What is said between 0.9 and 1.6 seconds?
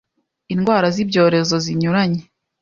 z ibyorezo